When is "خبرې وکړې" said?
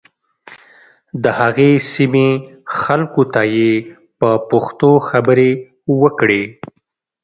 5.09-6.43